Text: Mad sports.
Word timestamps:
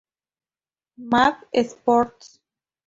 Mad 1.11 1.35
sports. 1.69 2.39